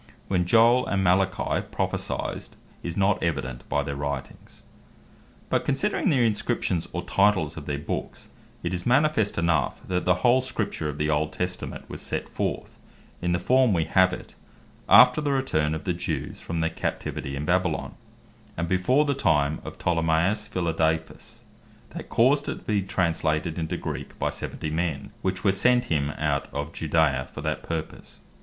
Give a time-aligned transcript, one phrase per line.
[0.29, 2.49] When Joel and Malachi prophecyed,
[2.81, 4.63] is not evident by their Writings.
[5.47, 8.29] But considering the Inscriptions, or Titles of their Books,
[8.63, 12.79] it is manifest enough, that the whole Scripture of the Old Testament, was set forth
[13.21, 14.33] in the form we have it,
[14.89, 17.93] after the return of the Jews from their Captivity in Babylon,
[18.57, 21.41] and before the time of Ptolemaeus Philadelphus,
[21.91, 26.09] that caused it to bee translated into Greek by seventy men, which were sent him
[26.17, 28.21] out of Judea for that purpose.